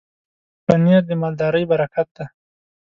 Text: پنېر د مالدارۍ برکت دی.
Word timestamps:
پنېر 0.65 1.01
د 1.09 1.11
مالدارۍ 1.21 1.63
برکت 1.71 2.07
دی. 2.15 2.25